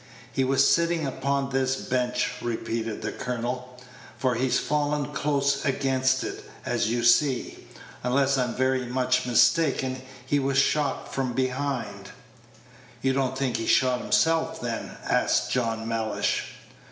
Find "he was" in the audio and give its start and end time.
0.31-0.67, 10.25-10.57